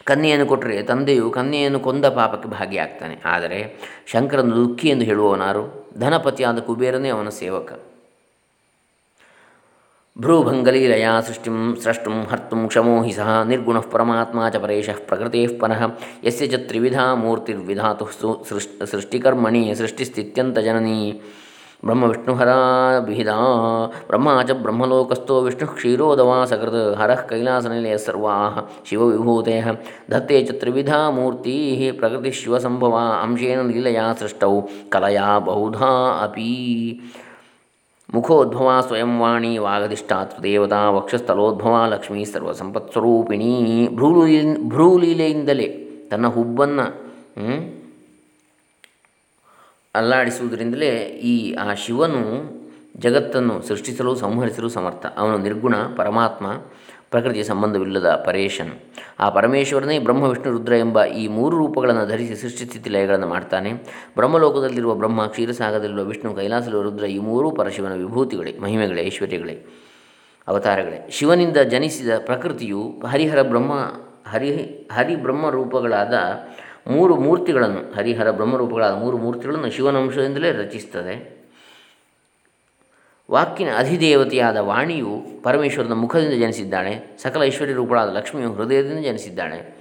[0.06, 3.16] ಕನ್ಯೆಯನ್ನು ಕೊಟ್ಟರೆ ತಂದೆಯು ಕನ್ಯೆಯನ್ನು ಕೊಂದ ಪಾಪಕ್ಕೆ ಭಾಗಿಯಾಗ್ತಾನೆ.
[3.24, 3.58] ಆದರೆ
[4.06, 7.72] ಶಂಕರನು ದುಃಖಿ ಎಂದು ಹೇಳುವವನಾರು, ಧನಪತಿಯಾದ ಕುಬೇರನೇ ಅವನ ಸೇವಕ.
[10.16, 15.82] ಭ್ರೂಭಂಗಲೀಲಯ ಸೃಷ್ಟಿಂ ಸ್ರಷ್ಟುಂ ಹರ್ತು ಕ್ಷಮೋ ಹಿ ಸಹ ನಿರ್ಗುಣ ಪರಮಾತ್ಮ ಚ ಪರೇಶ ಪ್ರಕೃತೆ ಪರಃ
[16.24, 18.06] ಯಸ್ಯ ಚ ತ್ರಿವಿಧಾ ಮೂರ್ತಿರ್ವಿಧಾತು
[18.92, 21.20] ಸೃಷ್ಟಿಕರ್ಮಣಿ ಸೃಷ್ಟಿಸ್ತಿತ್ಯಂತ ಜನನಿ
[21.84, 23.28] ಬ್ರಹ್ಮ ವಿಷ್ಣುಹರಾಭಿಧ
[24.06, 29.62] ಬ್ರಹ್ಮ ಚ ಬ್ರಹ್ಮಲೋಕಸ್ಥೋ ವಿಷ್ಣು ಕ್ಷೀರೋದವಾ ಸಕೃತ್ ಹರಃ ಕೈಲಾಸನಿಲಯ ಸರ್ವಾ ಶಿವವಿಭೂತಯ
[30.10, 34.60] ದತ್ತೇ ಚ ತ್ರಿವಿಧಾ ಮೂರ್ತಿ ಪ್ರಕೃತಿ ಶಿವಸಂಭವ ಅಂಶೇನ ಲೀಲಯಾ ಸೃಷ್ಟೌ.
[34.88, 37.00] ಕಲಯಾ ಬಹುಧಾ ಅಪಿ.
[38.14, 40.56] ಮುಖೋದ್ಭವ ಸ್ವಯಂ ವಾಣಿ ವಾಗಧಿಷ್ಠಾತೃ
[40.88, 43.88] ವಕ್ಷಸ್ಥಲೋದ್ಭವ ಲಕ್ಷ್ಮೀ ಸರ್ವಸಂಪತ್ಸ್ವರೂಪಿಣಿ.
[43.94, 45.68] ಭ್ರೂಲೀ ಭ್ರೂಲೀಲೆಯಿಂದಲೇ
[46.10, 47.06] ತನ್ನ ಹುಬ್ಬನ್ನು
[49.96, 52.20] ಅಲ್ಲಾಡಿಸುವುದರಿಂದಲೇ ಈ, ಆ ಶಿವನು
[52.96, 55.06] ಜಗತ್ತನ್ನು ಸೃಷ್ಟಿಸಲು, ಸಂಹರಿಸಲು ಸಮರ್ಥ.
[55.06, 56.46] ಅವನು ನಿರ್ಗುಣ ಪರಮಾತ್ಮ,
[57.10, 58.70] ಪ್ರಕೃತಿಯ ಸಂಬಂಧವಿಲ್ಲದ ಪರೇಶನ್.
[59.20, 63.72] ಆ ಪರಮೇಶ್ವರನೇ ಬ್ರಹ್ಮ, ವಿಷ್ಣು, ರುದ್ರ ಎಂಬ ಈ ಮೂರು ರೂಪಗಳನ್ನು ಧರಿಸಿ ಸೃಷ್ಟಿಸ್ಥಿತಿ ಲಯಗಳನ್ನು ಮಾಡ್ತಾನೆ.
[64.16, 69.66] ಬ್ರಹ್ಮಲೋಕದಲ್ಲಿರುವ ಬ್ರಹ್ಮ ಕ್ಷೀರಸಾಗದಲ್ಲಿರುವ ವಿಷ್ಣು, ಕೈಲಾಸದಲ್ಲಿರುವ ರುದ್ರ ಈ ಮೂರೂ ಪರಶಿವನ ವಿಭೂತಿಗಳೇ, ಮಹಿಮೆಗಳೇ, ಐಶ್ವರ್ಯಗಳೇ,
[70.48, 71.08] ಅವತಾರಗಳೇ.
[71.10, 73.72] ಶಿವನಿಂದ ಜನಿಸಿದ ಪ್ರಕೃತಿಯು ಹರಿಹರ ಬ್ರಹ್ಮ,
[74.30, 74.56] ಹರಿ,
[74.92, 76.14] ಹರಿಬ್ರಹ್ಮ ರೂಪಗಳಾದ
[76.86, 81.36] ಮೂರು ಮೂರ್ತಿಗಳನ್ನು, ಹರಿಹರ ಬ್ರಹ್ಮರೂಪಗಳಾದ ಮೂರು ಮೂರ್ತಿಗಳನ್ನು ಶಿವನಂಶದಿಂದಲೇ ರಚಿಸ್ತದೆ.
[83.30, 89.76] ವಾಕಿನ ಅಧಿದೇವತೆಯಾದ ವಾಣಿಯು ಪರಮೇಶ್ವರನ ಮುಖದಿಂದ ಜನಿಸಿದ್ದಾಳೆ, ಸಕಲ ಐಶ್ವರ್ಯ ರೂಪಗಳಾದ ಲಕ್ಷ್ಮಿಯು ಹೃದಯದಿಂದ ಜನಿಸಿದ್ದಾಳೆ.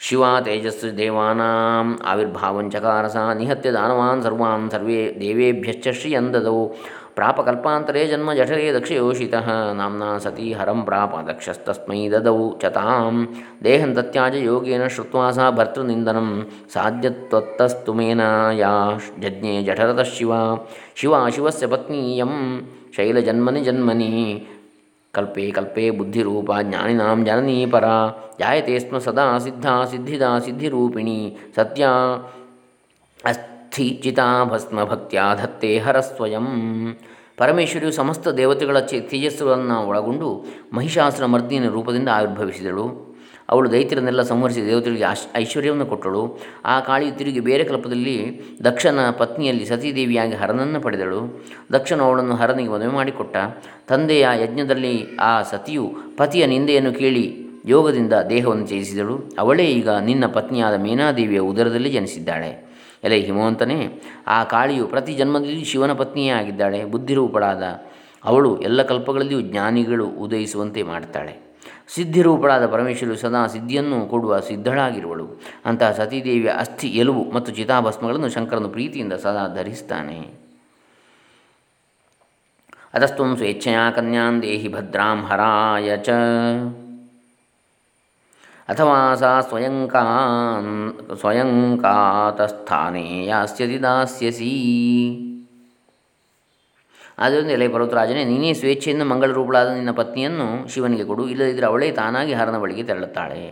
[0.00, 9.46] ಶಿವ, ತೇಜಸ್ಸು, ದೇವಾನಾಂ ಆವಿರ್ಭಾವಂಚಕಾರಸ ನಿಹತ್ಯ ದಾನವಾನ್ ಸರ್ವಾನ್ ಸರ್ವೇ ದೇವೇಭ್ಯಶ್ಚ ಶ್ರೀಯಂದದವು ಪ್ರಾಪ प्रापकल्पान्तरे जन्म जठरे दक्षयोषितः।
[9.74, 13.14] नाम्ना सती हरं प्राप दक्षस्तस्मै ददौ च तां
[13.62, 16.28] देहं तत्याज योगेन श्रुत्वा सा भर्तृनिन्दनं
[16.74, 18.20] साध्यत्वत्तस्तुमेन
[18.54, 18.72] या
[19.18, 20.40] जज्ञे जठरतः शिवा।
[20.96, 22.32] शिवा शिवस्य पत्नीयं
[22.96, 24.14] शैलजन्मनि जन्मनि।
[25.14, 27.98] कल्पे कल्पे बुद्धिरूपा ज्ञानिनां जननी परा।
[28.40, 31.20] जायते स्म सदा सिद्धा सिद्धिदा सिद्धिरूपिणी।
[31.56, 31.92] सत्या
[33.24, 33.46] अस्
[33.86, 36.46] ಚಿತಾಭಸ್ಮ ಭಕ್ತ್ಯಾ ಧತ್ತೆ ಹರಸ್ವಯಂ
[37.36, 43.08] ಪರಮೇಶ್ವರಿಯು ಸಮಸ್ತ ದೇವತೆಗಳ ಚೇ, ತೇಜಸ್ಸುಗಳನ್ನು ಒಳಗೊಂಡು ಮಹಿಷಾಸುರ ಮರ್ದಿನ ರೂಪದಿಂದ ಆವಿರ್ಭವಿಸಿದಳು.
[43.48, 45.04] ಅವಳು ದೈತ್ಯರನ್ನೆಲ್ಲ ಸಂಹರಿಸಿ ದೇವತೆಗಳಿಗೆ
[45.36, 46.38] ಐಶ್ವರ್ಯವನ್ನು ಕೊಟ್ಟಳು.
[46.64, 51.44] ಆ ಕಾಳಿಯು ತಿರುಗಿ ಬೇರೆ ಕಲ್ಪದಲ್ಲಿ ದಕ್ಷನ ಪತ್ನಿಯಲ್ಲಿ ಸತೀದೇವಿಯಾಗಿ ಹರನನ್ನು ಪಡೆದಳು.
[51.72, 53.36] ದಕ್ಷನು ಅವಳನ್ನು ಹರನಿಗೆ ಮದುವೆ ಮಾಡಿಕೊಟ್ಟ.
[53.88, 59.18] ತಂದೆಯ ಯಜ್ಞದಲ್ಲಿ ಆ ಸತಿಯು ಪತಿಯ ನಿಂದೆಯನ್ನು ಕೇಳಿ ಯೋಗದಿಂದ ದೇಹವನ್ನು ತ್ಯಜಿಸಿದಳು.
[59.38, 62.67] ಅವಳೇ ಈಗ ನಿನ್ನ ಪತ್ನಿಯಾದ ಮೀನಾದೇವಿಯ ಉದರದಲ್ಲಿ ಜನಿಸಿದ್ದಾಳೆ.
[63.04, 67.62] ಎಲೆ ಹಿಮವಂತನೇ ಆ ಕಾಳಿಯು ಪ್ರತಿ ಜನ್ಮದಲ್ಲಿ ಶಿವನ ಪತ್ನಿಯೇ ಆಗಿದ್ದಾಳೆ, ಬುದ್ಧಿರೂಪಳಾದ
[68.24, 71.48] ಅವಳು ಎಲ್ಲ ಕಲ್ಪಗಳಲ್ಲಿಯೂ ಜ್ಞಾನಿಗಳು ಉದಯಿಸುವಂತೆ ಮಾಡ್ತಾಳೆ.
[71.94, 75.40] ಸಿದ್ಧಿರೂಪಳಾದ ಪರಮೇಶ್ವರು ಸದಾ ಸಿದ್ಧಿಯನ್ನು ಕೊಡುವ ಸಿದ್ಧಳಾಗಿರುವಳು.
[75.64, 80.48] ಅಂತಹ ಸತೀದೇವಿಯ ಅಸ್ಥಿ, ಎಲುಬು ಮತ್ತು ಚಿತಾಭಸ್ಮಗಳನ್ನು ಶಂಕರನು ಪ್ರೀತಿಯಿಂದ ಸದಾ ಧರಿಸ್ತಾನೆ.
[82.94, 86.08] ಅತಸ್ತ್ವಂ ಸ್ವೇಚ್ಛೆಯ ಕನ್ಯಾನ್ ದೇಹಿ ಭದ್ರಾಂ ಹರಾಯ ಚ.
[88.68, 90.72] ಅಥವಾ ಸಾ ಸ್ವಯಂಕಾನ್
[91.20, 94.52] ಸ್ವಯಂಕಾತಸ್ಥಾನೇ ಯಾಸ್ಯತಿ ದಾಸ್ಯಸಿ
[97.18, 102.58] ಆದ್ದರಿಂದ ಎಲೆ ಪರ್ವತರಾಜನೇ, ನೀನೇ ಸ್ವೇಚ್ಛೆಯಿಂದ ಮಂಗಳ ರೂಪಳಾದ ನಿನ್ನ ಪತ್ನಿಯನ್ನು ಶಿವನಿಗೆ ಕೊಡು ಇಲ್ಲದಿದ್ದರೆ ಅವಳೇ ತಾನಾಗಿ ಹರನ
[102.58, 103.42] ಬಳಿಗೆ ತೆರಳುತ್ತಾಳೆ.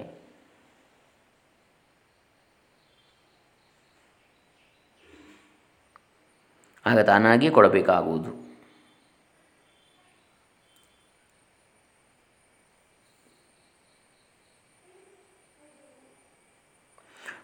[6.86, 8.45] ಆಗ ತಾನಾಗಿಯೇ ಕೊಡಬೇಕಾಗುವುದು.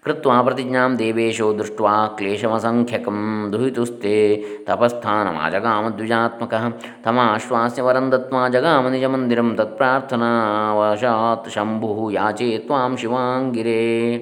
[0.04, 6.73] कृत्वा प्रतिज्ञा देवेशो दृष्ट्वा क्लेशमसङ्ख्यकं दुहितुस्ते तपस्थानमाजगामद्विजात्मकः।
[7.04, 14.18] तमाश्वास्य वरं दत्त्वा जगामनिजमन्दिरं तत्प्रार्थनावशात् शम्भुः याचे त्वां शिवाङ्गिरे।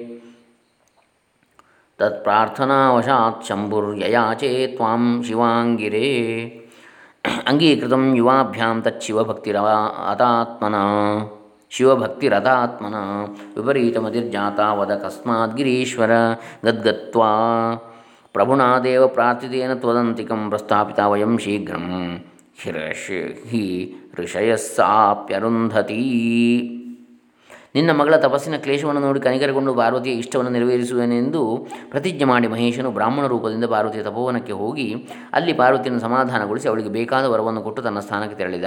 [1.99, 6.61] तत्प्रार्थनावशात् शम्भुर्ययाचे त्वां शिवाङ्गिरे।
[7.47, 11.11] अङ्गीकृतं युवाभ्यां तच्छिवभक्तिरवा अतात्मना।
[11.71, 12.95] ಶಿವಭಕ್ತಿರಥಾತ್ಮನ
[13.57, 16.11] ವಿಪರೀತಮತಿರ್ಜಾತ ವದ ಕಸ್ಮಾತ್ ಗಿರೀಶ್ವರ.
[16.65, 17.27] ಗದ್ಗತ್ವಾ
[18.33, 22.19] ಪ್ರಭುಣಾದೇವ ಪ್ರಾರ್ಥಿತೇನ ತ್ವದಂತಿಕಂ ಪ್ರಸ್ಥಾಪಿತ ವಯಂ ಶೀಘ್ರಂ.
[22.63, 26.01] ಹಿರಶ್ ಹಿ ಋಷಯಸ್ಸಾಪ್ಯರುಂಧತಿ.
[27.75, 31.41] ನಿನ್ನ ಮಗಳ ತಪಸ್ಸಿನ ಕ್ಲೇಶವನ್ನು ನೋಡಿ ಕನಿಕರಗೊಂಡು ಪಾರ್ವತಿಯ ಇಷ್ಟವನ್ನು ನೆರವೇರಿಸುವೆನೆಂದು
[31.89, 34.95] ಪ್ರತಿಜ್ಞೆ ಮಾಡಿ ಮಹೇಶನು ಬ್ರಾಹ್ಮಣ ರೂಪದಿಂದ ಪಾರ್ವತಿಯ ತಪೋವನಕ್ಕೆ ಹೋಗಿ
[35.33, 38.65] ಅಲ್ಲಿ ಪಾರ್ವತಿಯನ್ನು ಸಮಾಧಾನಗೊಳಿಸಿ ಅವಳಿಗೆ ಬೇಕಾದ ವರವನ್ನು ಕೊಟ್ಟು ತನ್ನ ಸ್ಥಾನಕ್ಕೆ ತೆರಳಿದ.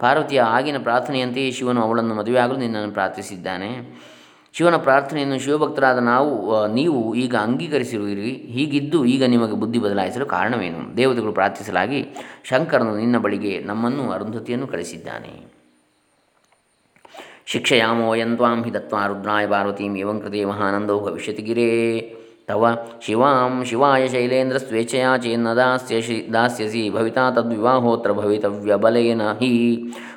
[0.00, 3.70] ಪಾರ್ವತಿಯ ಆಗಿನ ಪ್ರಾರ್ಥನೆಯಂತೆಯೇ ಶಿವನು ಅವಳನ್ನು ಮದುವೆಯಾಗಲು ನಿನ್ನನ್ನು ಪ್ರಾರ್ಥಿಸಿದ್ದಾನೆ.
[4.52, 6.32] ಶಿವನ ಪ್ರಾರ್ಥನೆಯನ್ನು ಶಿವಭಕ್ತರಾದ ನಾವು
[6.74, 8.30] ನೀವು ಈಗ ಅಂಗೀಕರಿಸಿರುವಿರಿ.
[8.30, 10.96] ಹೀಗಿದ್ದು ಈಗ ನಿಮಗೆ ಬುದ್ಧಿ ಬದಲಾಯಿಸಲು ಕಾರಣವೇನು?
[10.96, 12.02] ದೇವತೆಗಳು ಪ್ರಾರ್ಥಿಸಲಾಗಿ
[12.44, 15.61] ಶಂಕರನು ನಿನ್ನ ಬಳಿಗೆ ನಮ್ಮನ್ನು ಅರುಂಧತಿಯನ್ನು ಕಳಿಸಿದ್ದಾನೆ
[17.46, 21.70] ಶಿಕ್ಷಯಾಮೋ ಯಂತ್ವಾಂ ಹಿ ದತ್ವಾ ರುದ್ರಾಯ ಪಾರ್ವತೀಂ ಏವಂ ಕೃತೆ ಮಹಾನಂದೋ ಭವಿಷ್ಯತಿ ಗಿರೇ
[22.48, 22.68] ತವ
[23.04, 29.50] ಶಿವಾಂ ಶಿವಾಯ ಶೈಲೇಂದ್ರ ಸ್ವೇಚ್ಛೆಯ ಚೇನ್ನ ದಾಸ್ಯಸಿ ದಾಸ್ಯಸಿ ಭವಿತಾ ತದ್ವಿವಾಹೋತ್ರ ಭವಿತವ್ಯಬಲೇನ ಹಿ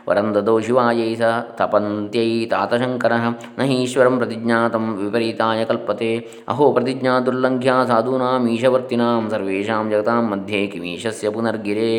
[0.08, 1.30] ವರಂದದೋ ಶಿವಾಯೈ ಸ
[1.60, 3.14] ತಪಂತ್ಯೈ ತಾತಶಂಕರ
[3.60, 6.12] ನ ಈಶ್ವರಂ ಪ್ರತಿಜ್ಞಾತಂ ವಿಪರೀತಾಯ ಕಲ್ಪತೆ
[6.48, 11.92] ಅಹೋ ಪ್ರತಿಜ್ಞಾ ದುರ್ಲಂಘ್ಯ ಸಾಧೂನಾಮೀಶವರ್ತಿನಾಂ ಸರ್ವೇಷಾಂ ಜಗತಾಂ ಮಧ್ಯೆ ಕಿಮೀಶಸ್ಯ ಪುನರ್ಗಿರೆ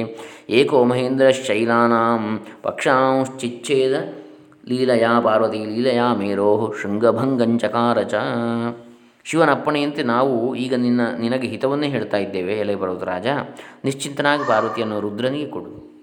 [0.57, 2.25] ಏಕೋ ಮಹೇಂದ್ರಶೈಲಾನಾಂ
[2.63, 3.97] ಪಕ್ಷಾಂಶ್ಚಿಚ್ಛೇದ
[4.69, 8.15] ಲೀಲಯಾ ಪಾರ್ವತಿ ಲೀಲಯಾ ಮೇರೋ ಶೃಂಗಭಂಗಂಚಕಾರ ಚ
[9.25, 13.27] ಶಿವನ ಅಪ್ಪಣೆಯಂತೆ ನಾವು ಈಗ ನಿನ್ನ, ನಿನಗೆ ಹಿತವನ್ನೇ ಹೇಳ್ತಾ ಇದ್ದೇವೆ, ಎಲೆ ರಾಜ.
[13.85, 15.97] ನಿಶ್ಚಿಂತನಾಗಿ ಪಾರ್ವತಿಯನ್ನು ರುದ್ರನಿಗೆ ಕೊಡು.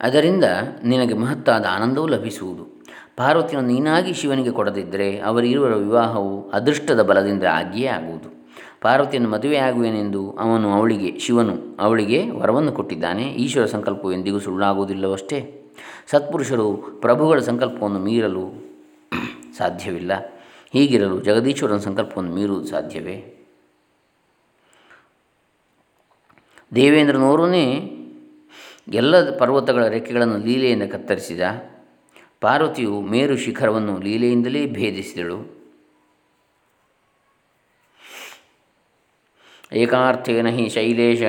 [0.00, 0.44] ಅದರಿಂದ
[0.84, 2.84] ನಿನಗೆ ಮಹತ್ತಾದ ಆನಂದವೂ ಲಭಿಸುವುದು.
[3.16, 8.48] ಪಾರ್ವತಿಯನ್ನು ನೀನಾಗಿ ಶಿವನಿಗೆ ಕೊಡದಿದ್ದರೆ ಅವರಿರುವರ ವಿವಾಹವು ಅದೃಷ್ಟದ ಬಲದಿಂದ ಆಗಿಯೇ ಆಗುವುದು.
[8.80, 13.22] ಪಾರ್ವತಿಯನ್ನು ಮದುವೆಯಾಗುವೆನೆಂದು ಅವನು ಅವಳಿಗೆ, ಶಿವನು ಅವಳಿಗೆ ವರವನ್ನು ಕೊಟ್ಟಿದ್ದಾನೆ.
[13.22, 15.59] ಈಶ್ವರ ಸಂಕಲ್ಪವು ಎಂದಿಗೂ ಸುಳ್ಳಾಗುವುದಿಲ್ಲವಷ್ಟೇ.
[16.06, 18.50] ಸತ್ಪುರುಷರು ಪ್ರಭುಗಳ ಸಂಕಲ್ಪವನ್ನು ಮೀರಲು
[19.56, 20.26] ಸಾಧ್ಯವಿಲ್ಲ.
[20.72, 23.36] ಹೀಗಿರಲು ಜಗದೀಶ್ವರನ ಸಂಕಲ್ಪವನ್ನು ಮೀರುವುದು ಸಾಧ್ಯವೇ?
[26.74, 27.96] ದೇವೇಂದ್ರನೋರನೇ
[28.88, 31.40] ಎಲ್ಲ ಪರ್ವತಗಳ ರೆಕ್ಕೆಗಳನ್ನು ಲೀಲೆಯಿಂದ ಕತ್ತರಿಸಿದ.
[32.40, 35.60] ಪಾರ್ವತಿಯು ಮೇರು ಶಿಖರವನ್ನು ಲೀಲೆಯಿಂದಲೇ ಭೇದಿಸಿದಳು.
[39.72, 41.22] ಏಕಾರ್ಥೇನ ಹಿ ಶೈಲೇಶ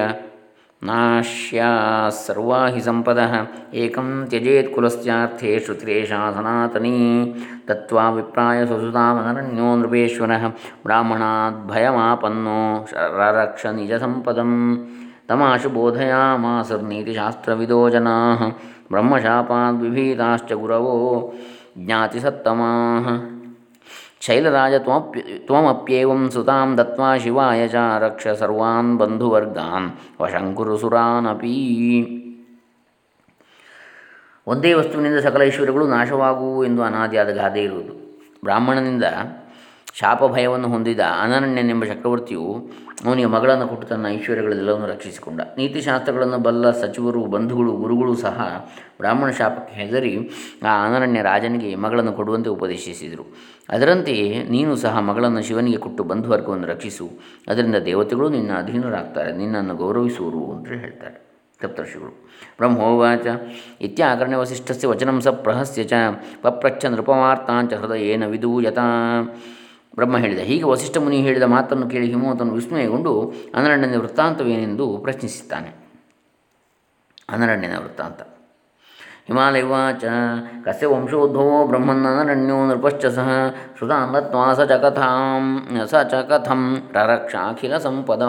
[0.83, 7.33] नाश्या सर्वा ही संपद एक त्यजेत कुलस्थे श्रुतिरेषा सनातनी
[7.67, 10.51] तत्वा विप्राय सुसुतामनरण्यो संपद
[10.85, 14.75] तमाशु ररक्ष निजसम्पदं
[17.89, 18.51] जना जनाः।
[18.91, 21.33] ब्रह्मशापाद्विभीताश्च गुरवो
[21.77, 23.40] ज्ञातिसत्तमाः।
[24.25, 29.87] ಶೈಲರಾಜ ತ್ವಮಪ್ಯ ತ್ವಮಪ್ಯೇವಂ ಸುತಾಂ ದತ್ವಾ ಶಿವಾಯ ಚ ರಕ್ಷ ಸರ್ವಾನ್ ಬಂಧುವರ್ಗಾನ್
[30.21, 31.55] ವಶಂಕುರು ಸುರಾನಪಿ
[34.47, 37.93] ಒಂದೇ ವಸ್ತುವಿನಿಂದ ಸಕಲ ಐಶ್ವರ್ಯಗಳು ನಾಶವಾಗುವು ಎಂದು ಅನಾದಿಯಾದ ಗಾದೆ ಇರುವುದು.
[38.43, 39.03] ಬ್ರಾಹ್ಮಣನಿಂದ
[39.93, 42.69] ಶಾಪ ಭಯವನ್ನು ಹೊಂದಿದ ಅನರಣ್ಯನೆಂಬ ಚಕ್ರವರ್ತಿಯು
[43.05, 45.41] ಅವನಿಗೆ ಮಗಳನ್ನು ಕೊಟ್ಟು ತನ್ನ ಐಶ್ವರ್ಯಗಳೆಲ್ಲವನ್ನು ರಕ್ಷಿಸಿಕೊಂಡ.
[45.57, 50.29] ನೀತಿಶಾಸ್ತ್ರಗಳನ್ನು ಬಲ್ಲ ಸಚಿವರು, ಬಂಧುಗಳು, ಗುರುಗಳು ಸಹ ಬ್ರಾಹ್ಮಣ ಶಾಪಕ್ಕೆ ಹೆದರಿ
[50.63, 53.35] ಆ ಅನರಣ್ಯ ರಾಜನಿಗೆ ಮಗಳನ್ನು ಕೊಡುವಂತೆ ಉಪದೇಶಿಸಿದರು.
[53.69, 57.09] ಅದರಂತೆಯೇ ನೀನು ಸಹ ಮಗಳನ್ನು ಶಿವನಿಗೆ ಕೊಟ್ಟು ಬಂಧುವರ್ಗವನ್ನು ರಕ್ಷಿಸು.
[57.47, 59.31] ಅದರಿಂದ ದೇವತೆಗಳು ನಿನ್ನ ಅಧೀನರಾಗ್ತಾರೆ.
[59.31, 63.27] ನಿನ್ನನ್ನು ಗೌರವಿಸುವರು ಅಂತ ಹೇಳ್ತಾರೆ ಸಪ್ತರ್ಷಿಗಳು ಬ್ರಹ್ಮೋವಾಚ.
[63.81, 65.93] ಇತ್ಯಾಕರ್ಣ್ಯ ವಸಿಷ್ಠಸ್ಯ ವಚನಂ ಸ ಪ್ರಹಸ್ಯ ಚ.
[66.41, 68.77] ಪಪ್ರಚ್ಛ ನೃಪವಾರ್ತಾಂಚ ಹೃದಯೇನ ವಿದೂಯತ
[69.95, 73.13] ಬ್ರಹ್ಮ ಹೇಳಿದ, ಹೀಗೆ ವಸಿಷ್ಠ ಮುನಿ ಹೇಳಿದ ಮಾತನ್ನು ಕೇಳಿ ಹಿಮವಂತನು ವಿಸ್ಮಯಗೊಂಡು
[73.55, 75.71] ಅನರಣ್ಯನ ವೃತ್ತಾಂತವೇನೆಂದು ಪ್ರಶ್ನಿಸುತ್ತಾನೆ
[77.29, 78.21] ಅನರಣ್ಯನ ವೃತ್ತಾಂತ.
[79.27, 80.03] ಹಿಮಾಲಯವಾಚ
[80.65, 83.29] ಕಸ್ಯ ವಂಶೋದ್ಭವೋ ಬ್ರಹ್ಮನ್ನರಣ್ಯೋ ನೃಪಶ್ಚ ಸಹ
[83.77, 85.43] ಶ್ರುತಾನ್ನತ್ವಾ ಸ ಚ ಕಥಾಂ
[85.91, 86.61] ಸ ಚ ಕಥಂ
[86.93, 88.23] ರರಕ್ಷಾಖಿಲ ಸಂಪದ.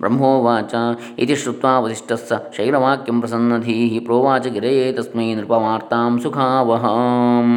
[0.00, 0.74] ಬ್ರಹ್ಮೋವಾಚ
[1.18, 7.50] ಇತಿ ಶ್ರುತ್ವಾ ವಸಿಷ್ಠಸ್ಸ ಶೈಲವಾಕ್ಯಂ ಪ್ರಸನ್ನಧೀಃ, ಪ್ರೋವಾಚ ಗಿರಯೇ ತಸ್ಮೈ ನೃಪವಾರ್ತಾಂ ಸುಖಾವಹಾಂ.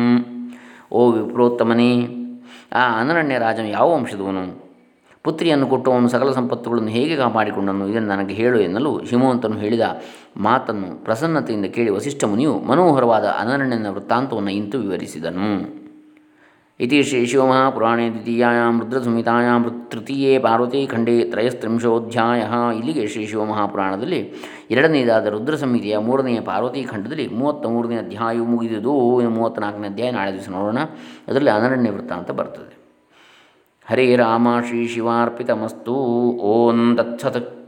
[0.91, 1.91] ಓ ವಿಪ್ರೋತ್ತಮನೇ
[2.73, 4.63] ಆ ಅನರಣ್ಯ ರಾಜನು ಯಾವ ವಂಶದವನು?
[5.23, 7.87] ಪುತ್ರಿಯನ್ನು ಕೊಟ್ಟವನು ಸಕಲ ಸಂಪತ್ತುಗಳನ್ನು ಹೇಗೆ ಕಾಪಾಡಿಕೊಂಡನು?
[7.87, 9.81] ಇದನ್ನು ನನಗೆ ಹೇಳು ಎನ್ನಲು ಹಿಮವಂತನು ಹೇಳಿದ
[10.37, 15.82] ಮಾತನ್ನು ಪ್ರಸನ್ನತೆಯಿಂದ ಕೇಳಿ ವಸಿಷ್ಠ ಮುನಿಯು ಮನೋಹರವಾದ ಅನರಣ್ಯನ ವೃತ್ತಾಂತವನ್ನು ಇಂತು ವಿವರಿಸಿದನು.
[16.79, 18.79] ಇತಿ ಶ್ರೀ ಶಿವಮಹಾಪುರಾಣೇ ದ್ವಿತೀಯಾಂ
[19.87, 22.43] ತೃತೀಯೇ ಪಾರ್ವತಿ ಖಂಡೇ ತ್ರಯಸ್ತ್ರಿಂಶೋಧ್ಯಾಯ
[22.75, 24.33] ಇಲ್ಲಿಗೆ ಶ್ರೀ ಶಿವಮಹಾಪುರಾಣದಲ್ಲಿ
[24.71, 28.93] ಎರಡನೇದಾದ ರುದ್ರ ಸಂಹಿತೆಯ ಮೂರನೆಯ ಪಾರ್ವತಿ ಖಂಡದಲ್ಲಿ ಮೂವತ್ತ ಮೂರನೇ ಅಧ್ಯಾಯವು ಮುಗಿದುದು
[29.29, 30.77] ಮೂವತ್ತ್ನಾಲ್ಕನೇ ಅಧ್ಯಾಯ ನಾಳೆ ದಿವಸ ನೋಡೋಣ.
[31.27, 32.77] ಅದರಲ್ಲಿ ಅನರಣ್ಯ ವೃತ್ತಾಂತ ಬರ್ತದೆ.
[33.85, 35.95] ಹರೇ ರಾಮ ಶ್ರೀ ಶಿವಾರ್ಪಿತಮಸ್ತು,
[36.31, 37.62] ಓಂ ತತ್ಸತ್